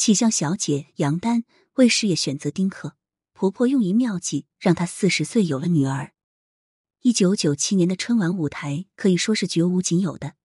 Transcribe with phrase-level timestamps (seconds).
[0.00, 1.44] 气象小姐杨丹
[1.74, 2.96] 为事业选择丁克，
[3.34, 6.14] 婆婆用一妙计让她四十岁有了女儿。
[7.02, 10.36] 一九九七年的春晚舞台可以说是绝无仅有的，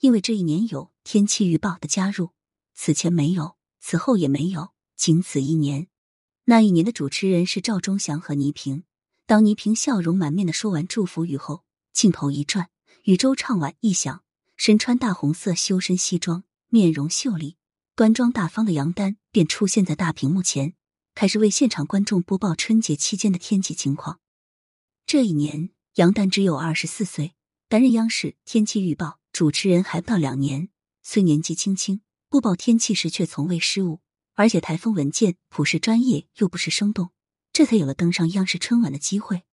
[0.00, 2.30] 因为这一年有天气预报的加入，
[2.74, 5.86] 此前没有，此后也没有，仅此一年。
[6.46, 8.82] 那一年的主持人是赵忠祥和倪萍。
[9.26, 11.62] 当倪萍笑容满面的说完祝福语后，
[11.92, 12.68] 镜头一转，
[13.04, 14.24] 宇宙唱完一响，
[14.56, 17.58] 身穿大红色修身西装，面容秀丽。
[17.96, 20.74] 端庄大方的杨丹便出现在大屏幕前，
[21.14, 24.18] 开始为现场观众播报春节期间的天气情况。
[25.06, 27.36] 这一年，杨丹只有二十四岁，
[27.68, 30.70] 担任央视天气预报主持人还不到两年。
[31.04, 34.00] 虽年纪轻轻，播报天气时却从未失误，
[34.32, 37.10] 而且台风文件、朴实专业，又不失生动，
[37.52, 39.44] 这才有了登上央视春晚的机会。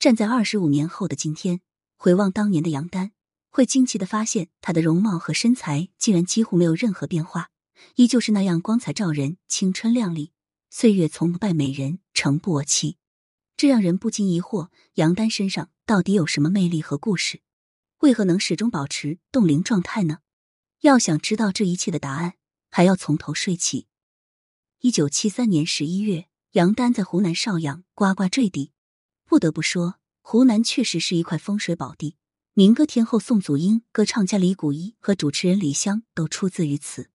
[0.00, 1.60] 站在二十五年后的今天，
[1.96, 3.12] 回望当年的杨丹，
[3.50, 7.50] 会惊奇的发现，她的容貌和身材竟然几乎没有任何变化。
[7.96, 10.32] 依旧是那样光彩照人、青春靓丽，
[10.70, 12.98] 岁月从不败美人，诚不我欺。
[13.56, 17.40] 这让人不禁疑惑：杨丹身上到底有什么魅力和故事？
[18.00, 20.18] 为何能始终保持冻龄状态呢？
[20.80, 22.34] 要想知道这一切的答案，
[22.70, 23.86] 还要从头说起。
[24.80, 28.72] 一九七三年十一月，杨丹在湖南邵阳呱呱坠地。
[29.24, 32.16] 不得不说，湖南确实是一块风水宝地，
[32.52, 37.10] 民歌天后宋祖英、歌唱家李谷一和主持人李湘都出自于此。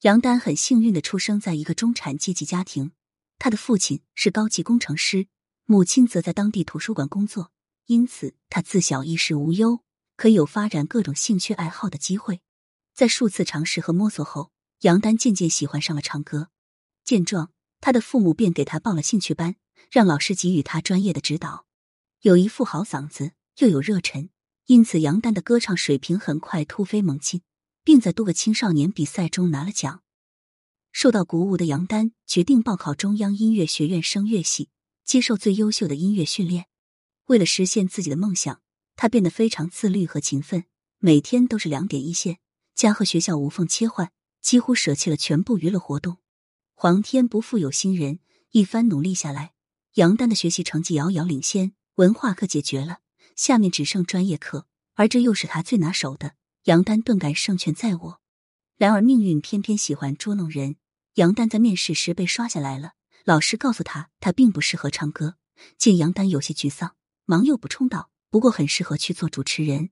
[0.00, 2.92] 杨丹很幸运的出生在一个中产阶级家庭，
[3.38, 5.26] 他的父亲是高级工程师，
[5.66, 7.52] 母亲则在当地图书馆工作，
[7.84, 9.80] 因此他自小衣食无忧，
[10.16, 12.40] 可以有发展各种兴趣爱好的机会。
[12.94, 16.48] 在数次尝试和摸索后，杨丹渐渐喜欢上了唱歌。
[17.04, 19.56] 见状，他的父母便给他报了兴趣班，
[19.90, 21.66] 让老师给予他专业的指导。
[22.22, 24.30] 有一副好嗓子，又有热忱，
[24.64, 27.42] 因此杨丹的歌唱水平很快突飞猛进。
[27.84, 30.02] 并在多个青少年比赛中拿了奖。
[30.92, 34.70] 受到鼓舞的杨丹决定报考中央音乐学院声乐系，
[35.04, 36.66] 接受最优秀的音乐训练。
[37.26, 38.60] 为了实现自己的梦想，
[38.96, 40.64] 他变得非常自律和勤奋，
[40.98, 42.38] 每天都是两点一线，
[42.74, 44.10] 家和学校无缝切换，
[44.42, 46.16] 几乎舍弃了全部娱乐活动。
[46.74, 48.18] 皇天不负有心人，
[48.50, 49.52] 一番努力下来，
[49.94, 52.98] 杨丹的学习成绩遥遥领先，文化课解决了，
[53.36, 56.34] 下面只剩专业课，而这又是他最拿手的。
[56.64, 58.20] 杨丹顿感胜券在握，
[58.76, 60.76] 然而命运偏偏喜欢捉弄人。
[61.14, 62.92] 杨丹在面试时被刷下来了，
[63.24, 65.36] 老师告诉他他并不适合唱歌。
[65.78, 66.94] 见杨丹有些沮丧，
[67.24, 69.88] 忙又补充道：“不过很适合去做主持人。”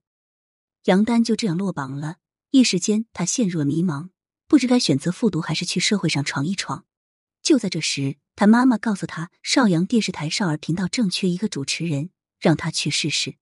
[0.84, 2.16] 杨丹就这样落榜了。
[2.50, 4.10] 一时间，他陷入了迷茫，
[4.46, 6.84] 不知该选择复读还是去社会上闯一闯。
[7.42, 13.36] 就在这时，他妈妈告诉他，邵阳电视台少儿频道正缺一个主持人，让他去试试。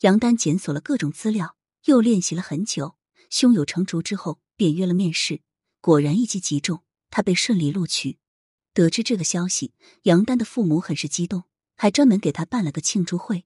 [0.00, 1.56] 杨丹检索了各种资料。
[1.84, 2.96] 又练习了很久，
[3.28, 5.42] 胸有成竹之后，便约了面试。
[5.80, 8.18] 果然一击即中，他被顺利录取。
[8.72, 11.44] 得知这个消息，杨丹的父母很是激动，
[11.76, 13.44] 还专门给他办了个庆祝会。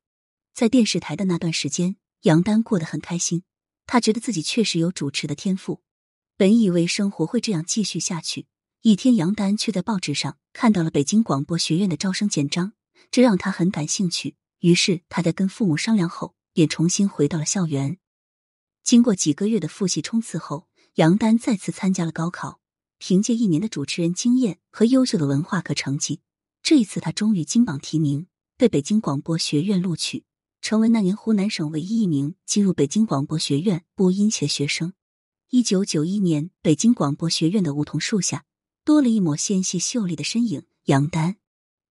[0.54, 3.42] 在电视台的那段时间，杨丹过得很开心，
[3.86, 5.82] 他觉得自己确实有主持的天赋。
[6.36, 8.46] 本以为生活会这样继续下去，
[8.82, 12.74] 一天，杨丹却在报纸上看到了北京广播学院的招生简章，
[13.10, 14.36] 这让他很感兴趣。
[14.60, 17.98] 于是他在跟父母商量后，便重新回到了校园。
[18.88, 22.58] 经过几个月的复习冲刺后，杨丹再次参加了高考。
[22.96, 26.22] 凭借一年的主持人经验和优秀的文化课成绩，
[26.62, 30.24] 这一次他终于金榜题名，被北京广播学院录取，
[30.62, 34.94] 成为那年湖南省唯一一名进入北京广播学院播音系的学生。
[35.50, 38.46] 一九九一年，北京广播学院的梧桐树下，
[38.86, 41.36] 多了一抹纤细秀丽的身影——杨丹。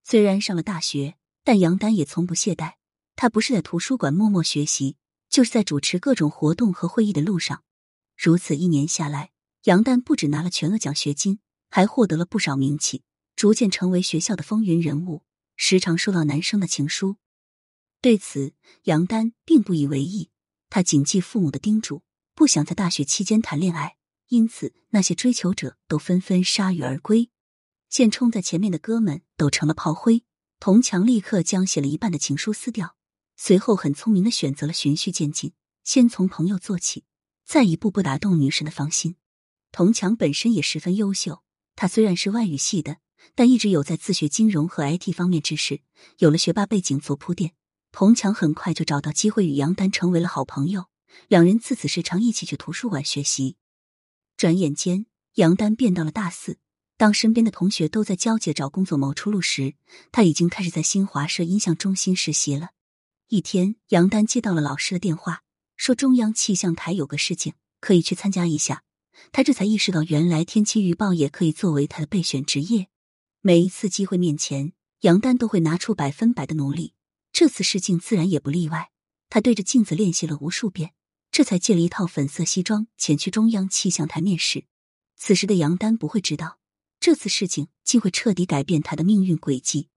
[0.03, 2.77] 虽然上了大学，但杨丹也从不懈怠。
[3.15, 4.95] 他不是在图书馆默默学习。
[5.29, 7.63] 就是在主持各种活动和会议的路上，
[8.15, 9.31] 如此一年下来，
[9.63, 11.39] 杨丹不止拿了全额奖学金，
[11.69, 13.03] 还获得了不少名气，
[13.35, 15.23] 逐渐成为学校的风云人物，
[15.55, 17.17] 时常收到男生的情书。
[18.01, 20.29] 对此，杨丹并不以为意，
[20.69, 22.03] 他谨记父母的叮嘱，
[22.35, 27.29] 不想在大学期间谈恋爱，因此那些追求者都纷纷铩羽而归。
[27.89, 30.23] 现冲在前面的哥们都成了炮灰，
[30.59, 32.96] 童强立刻将写了一半的情书撕掉。
[33.37, 35.53] 随后很聪明的选择了循序渐进，
[35.83, 37.05] 先从朋友做起，
[37.45, 39.15] 再一步步打动女神的芳心。
[39.71, 41.43] 童强本身也十分优秀，
[41.75, 42.97] 他虽然是外语系的，
[43.35, 45.81] 但一直有在自学金融和 IT 方面知识，
[46.17, 47.53] 有了学霸背景做铺垫。
[47.91, 50.85] 童强很快就找到机会与杨丹成为了好朋友，
[51.27, 53.57] 两人自此时常一起去图书馆学习。
[54.35, 55.05] 转眼间，
[55.35, 56.57] 杨丹变到了大四，
[56.97, 59.75] 当身边的同学都在焦急找工作谋出路时，
[60.11, 62.71] 他已经开始在新华社音像中心实习了。
[63.29, 65.43] 一天，杨丹接到了老师的电话，
[65.75, 68.85] 说中央气象台有个事情，可以去参加一下。
[69.33, 72.87] 他这才意识到，原来天气预报也可以作为他的备选职业。
[73.41, 74.71] 每一次机会面前，
[75.01, 76.93] 杨丹都会拿出百分百的努力。
[77.33, 78.91] 这次试镜自然也不例外。
[79.29, 80.93] 他对着镜子练习了无数遍，
[81.29, 84.63] 这才借了一套粉色西装前去中央气象台面试。
[85.17, 86.59] 此时的杨丹不会知道，
[87.01, 89.89] 这次试镜竟会彻底改变他的命运轨迹。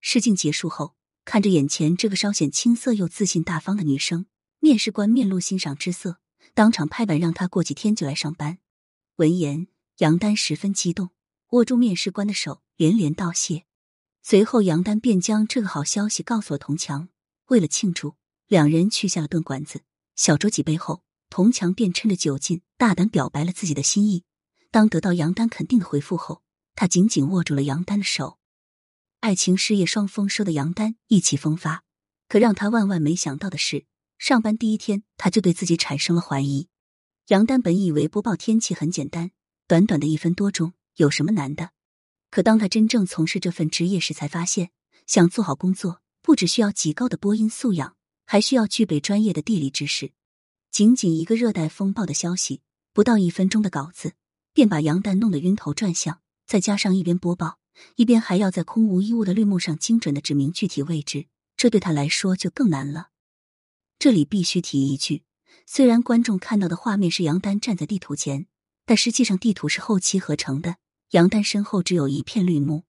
[0.00, 0.95] 试镜结束后，
[1.26, 4.26] 看着眼前这个稍显青涩又自信大方的女生，
[4.60, 6.20] 面试官面露欣赏之色，
[6.54, 8.58] 当场拍板让她过几天就来上班。
[9.16, 9.66] 闻言，
[9.98, 11.10] 杨丹十分激动，
[11.50, 13.64] 握住面试官的手，连连道谢。
[14.22, 17.08] 随后，杨丹便将这个好消息告诉了童强。
[17.48, 18.14] 为了庆祝，
[18.46, 19.82] 两人去下了顿馆子，
[20.14, 24.22] 小酌几杯后，童强便趁着酒劲，大胆表白了自己的心意。
[24.70, 26.42] 当得到杨丹肯定的回复后，
[26.76, 28.38] 他紧紧握住了杨丹的手。
[29.20, 31.82] 爱情事业双丰收的杨丹意气风发，
[32.28, 33.86] 可让他万万没想到的是，
[34.18, 36.68] 上班第一天他就对自己产生了怀疑。
[37.28, 39.30] 杨丹本以为播报天气很简单，
[39.66, 41.70] 短短的一分多钟有什么难的？
[42.30, 44.70] 可当他真正从事这份职业时，才发现，
[45.06, 47.96] 想做好工作，不只需要极高的播音素养，
[48.26, 50.12] 还需要具备专业的地理知识。
[50.70, 52.60] 仅仅一个热带风暴的消息，
[52.92, 54.12] 不到一分钟的稿子。
[54.52, 57.58] 便把杨丹弄得晕头转向，再加上一边播报，
[57.96, 61.26] 一边还要在空无一物的绿幕上精准的指明具体位置，
[61.56, 63.08] 这对他来说就更难了。
[63.98, 65.24] 这里必须提一句，
[65.66, 68.46] 虽然观众看到的画面是杨丹站在地图前，
[68.84, 70.76] 但实际上地图是后期合成的，
[71.10, 72.84] 杨丹身后只有一片绿幕。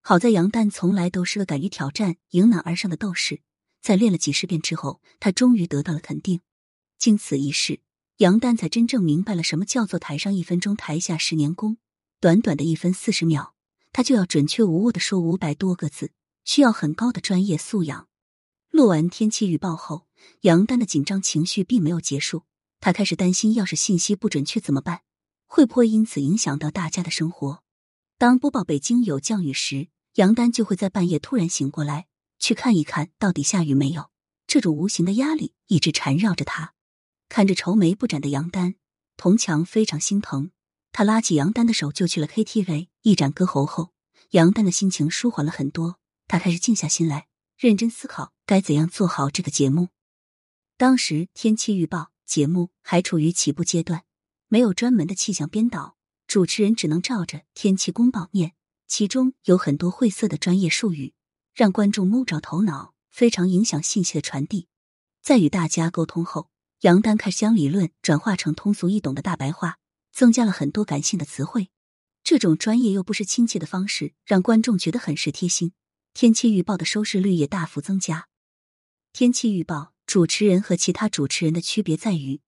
[0.00, 3.40] 好在杨丹从来都是个敢于挑战、迎难而上的斗士，
[3.80, 6.40] 在练了几十遍之后，他终于得到了肯定。
[6.98, 7.80] 经此一事。
[8.18, 11.78] 杨丹才真正明白了什么叫做台上一分钟，台下十年功。
[12.20, 13.54] 短短的一分四十秒，
[13.98, 16.12] 他就要准确无误的说五百多个字，
[16.44, 18.06] 需要很高的专业素养。
[18.70, 20.06] 录完天气预报后，
[20.42, 22.44] 杨丹的紧张情绪并没有结束，
[22.78, 25.00] 他开始担心，要是信息不准确怎么办？
[25.46, 27.64] 会不会因此影响到大家的生活？
[28.18, 32.06] 当播报北京有降雨时，杨丹就会在半夜突然醒过来，
[32.38, 34.10] 去看一看到底下雨没有。
[34.46, 36.74] 这种无形的压力一直缠绕着他。
[37.28, 38.76] 看着愁眉不展的杨丹，
[39.16, 40.52] 童强非常心疼。
[40.98, 43.92] 他拉起杨丹的手就去了 KTV，一展歌喉后，
[44.30, 46.00] 杨丹的心情舒缓了很多。
[46.26, 49.90] 他开始静下心来，认真思考该怎样做好这个节目。
[50.76, 54.02] 当时天气预报节目还处于起步阶段，
[54.48, 55.96] 没有专门的气象编导，
[56.26, 58.54] 主持人只能照着天气公报念，
[58.88, 61.14] 其中有很多晦涩的专业术语，
[61.54, 64.66] 让观众摸不着头脑，非常影响信息的传递。
[65.22, 66.50] 在与大家沟通后。
[66.80, 69.78] 杨丹开始将理论转化成通俗易懂的大白话，
[70.18, 71.68] 增加了很多感性的词汇。
[72.24, 75.74] 这种专业又不失亲切的方式，让观众觉得很是贴心。
[76.12, 78.26] 天气预报的收视率也大幅增加。
[79.12, 82.40] 天气预报主持人和其他主持人的区别在于，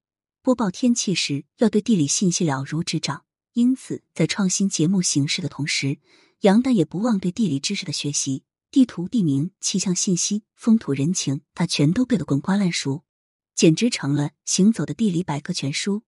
[0.43, 6.01] 播报天气时要对地理信息了如指掌，因此在创新节目形式的同时，
[6.41, 8.43] 杨丹也不忘对地理知识的学习，
[8.73, 13.05] 地图、地名、气象信息、风土人情，他全都背得滚瓜烂熟。
[13.55, 16.03] 简直成了行走的地理百科全书。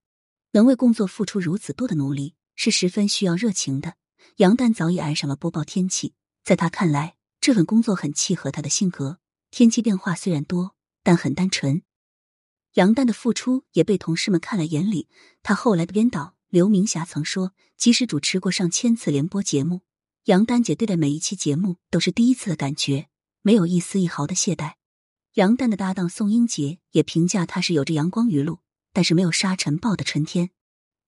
[0.52, 3.94] 能为工作付出如此多的努力，是十分需要热情的。
[4.36, 6.14] 杨丹早已爱上了播报天气，
[6.44, 9.18] 在他看来，这份工作很契合他的性格。
[9.50, 11.82] 天气变化虽然多，但很单纯。
[12.74, 15.08] 杨丹的付出也被同事们看在眼里。
[15.42, 19.82] 他后来的编导刘明霞曾说：“即使主持过上千次联播节目，
[20.24, 23.08] 杨丹姐对待每一期节目都是第一次的感觉，
[23.42, 24.74] 没有一丝一毫的懈怠。”
[25.34, 28.60] 杨丹的搭档宋英杰也评价他是有着阳光雨露，
[28.92, 30.50] 但是没有沙尘暴的春天，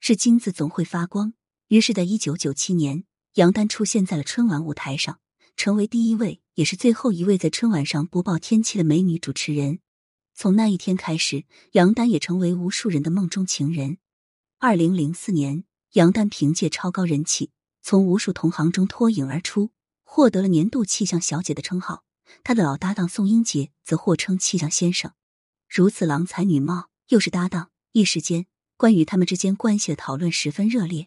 [0.00, 1.34] 是金子总会发光。
[1.68, 5.20] 于是，在一九九七年，杨丹出现在了春晚舞台上，
[5.56, 9.80] 成为第一位也是最后一位在春晚上播报天气的美女主持人。
[10.34, 13.98] 从那一天开始，杨丹也成为无数人的梦中情人。
[14.58, 17.50] 二零零四年，杨丹凭借超高人气，
[17.82, 19.70] 从无数同行中脱颖而出，
[20.02, 22.04] 获得了年度气象小姐的称号。
[22.42, 25.12] 他的老搭档宋英杰则获称气象先生，
[25.68, 28.46] 如此郎才女貌，又是搭档，一时间
[28.76, 31.06] 关于他们之间关系的讨论十分热烈。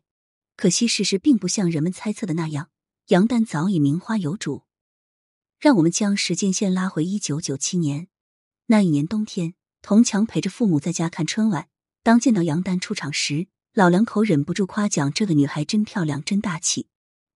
[0.56, 2.70] 可惜事实并不像人们猜测的那样，
[3.08, 4.64] 杨丹早已名花有主。
[5.60, 8.08] 让我们将时间线拉回一九九七年，
[8.68, 11.68] 那一年冬天，童强陪着父母在家看春晚。
[12.04, 16.88] 当见到杨丹出场时，老两口忍不住夸奖这个女孩真漂亮，真大气。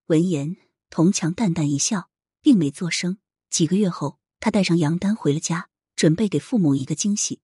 [0.06, 0.56] 闻言，
[0.90, 2.10] 童强淡淡一笑，
[2.42, 3.18] 并没作声。
[3.50, 5.68] 几个月后，他带上杨丹回了家，
[5.98, 7.42] 准备给父母一个惊喜。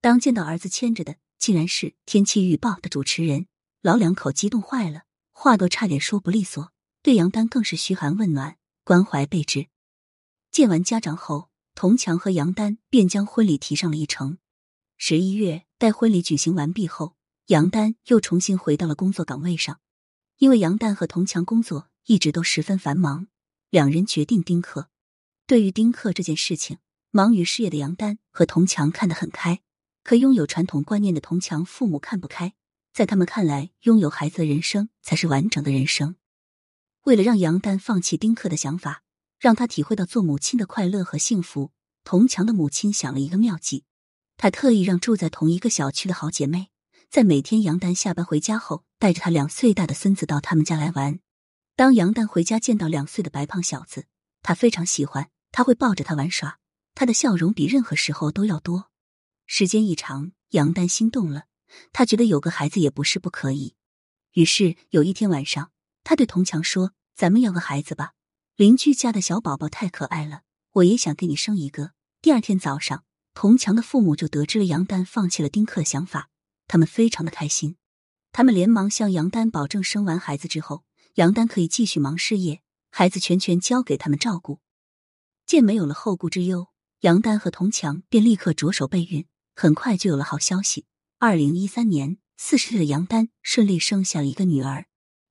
[0.00, 3.48] 当见到儿子牵着的竟然是天气预报的主持人，
[3.80, 6.70] 老两口激动坏了，话都差点说不利索，
[7.02, 9.66] 对杨丹更是嘘寒问暖，关怀备至。
[10.52, 14.38] 见完家长后，童强和杨丹便将婚礼提上了议程。
[14.96, 19.80] 十一月，待婚礼举行完毕后，杨丹又重新回到了工作岗位上。
[20.38, 23.26] 因为杨丹和童强工作一直都十分繁忙，
[23.68, 24.90] 两人决定丁克。
[25.48, 26.78] 对于丁克这件事情，
[27.10, 29.60] 忙于事业的杨丹和童强看得很开，
[30.02, 32.54] 可拥有传统观念的童强父母看不开。
[32.92, 36.16] 在他们看来，拥有孩子的人生才是完整的人生。
[37.04, 39.02] 为了让杨丹放弃丁克的想法，
[39.38, 41.72] 让他体会到做母亲的快乐和幸福，
[42.04, 43.84] 童强的母亲想了一个妙计。
[44.36, 46.68] 她特意让住在同一个小区的好姐妹，
[47.10, 51.18] 在每天杨丹下班回家后，带着他两岁大的孙子到他们家来玩。
[51.74, 54.04] 当杨丹回家见到两岁的白胖小子，
[54.42, 56.58] 他非常喜欢，他会抱着他玩耍，
[56.94, 58.91] 他的笑容比任何时候都要多。
[59.46, 61.44] 时间一长，杨丹心动了。
[61.92, 63.74] 他觉得有个孩子也不是不可以，
[64.32, 65.70] 于是有一天晚上，
[66.04, 68.12] 他对童强说：“咱们要个孩子吧，
[68.56, 76.28] 邻居家的小宝宝太可爱了，我也想给你生一个。”第二天早上，童强的父母就得知了杨丹放弃了丁克想法，
[76.68, 77.76] 他们非常的开心，
[78.30, 80.84] 他们连忙向杨丹保证，生完孩子之后，
[81.14, 84.60] 杨丹可以继续忙事业，孩子全权交给他们照顾。
[85.46, 86.68] 见没有了后顾之忧，
[87.00, 90.86] 杨丹和童强便立刻着手备孕，很快就有了好消息。
[91.18, 94.86] 二零一三年，四十岁的杨丹顺利生下了一个女儿，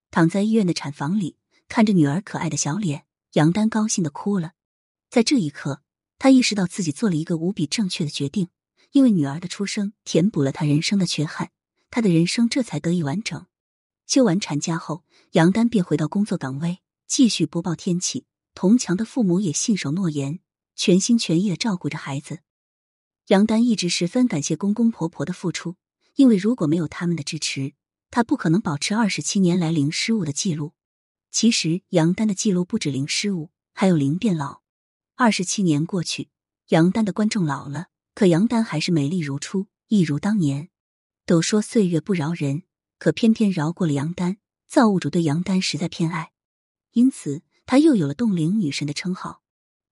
[0.09, 1.37] 躺在医院的产房里，
[1.67, 4.53] 看着女儿可爱的小脸，杨丹高兴的哭了。
[5.09, 5.81] 在这一刻，
[6.17, 8.49] 他意识到自己做了一个无比正确的决定，
[8.91, 11.51] 因为女儿的出生填补了他人生的缺憾，
[11.89, 13.45] 他的人生这才得以完整。
[14.07, 18.25] 休完产假后，杨丹便回到工作岗位，继续播报天气。
[18.53, 20.39] 童强的父母也信守诺言，
[20.75, 22.39] 全心全意的照顾着孩子。
[23.27, 25.75] 杨丹一直十分感谢公公婆婆的付出。
[26.15, 27.73] 因为如果没有他们的支持，
[28.09, 30.73] 他不可能保持二十七年来零失误的记录。
[31.31, 34.61] 其实杨丹的记录不止零失误，还有零变老。
[35.15, 36.29] 二十七年过去，
[36.67, 40.69] 杨丹的观众老了，可杨丹还是美丽如初，一如当年。
[41.25, 42.63] 都说岁月不饶人，
[42.99, 44.37] 可偏偏饶过了杨丹。
[44.67, 46.31] 造物主对杨丹实在偏爱，
[46.91, 49.41] 因此她又有了冻龄女神的称号。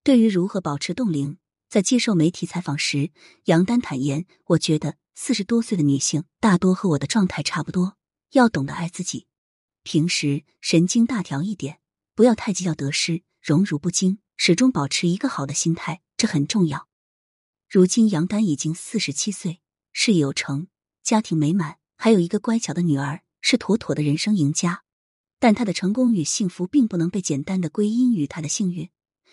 [0.03, 1.37] 对于如何保持冻龄，
[1.69, 3.11] 在接受媒体采访时，
[3.45, 7.97] 杨丹坦言：“我觉得。”四十多岁的女性大多和我的状态差不多，
[8.31, 9.27] 要懂得爱自己，
[9.83, 11.81] 平时神经大条一点，
[12.15, 16.87] 不要太计较得失，荣辱不惊，始终保持一个好的心态，这很重要。
[17.67, 19.59] 如今杨丹已经四十七岁，
[19.91, 20.67] 事业有成，
[21.03, 24.85] 家庭美满，还有一个乖巧的女儿，是妥妥的人生赢家。
[25.37, 28.89] 但她的成功与幸福并不能被简单的归因于她的幸运，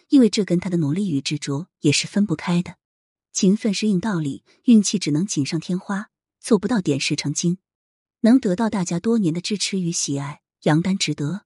[0.09, 2.77] 因为这跟他的努力与执着也是分不开的。
[3.33, 6.11] 勤奋是硬道理，运气只能锦上添花，
[6.41, 7.59] 做不到点石成金。
[8.21, 11.46] 能得到大家多年的支持与喜爱，杨丹值得。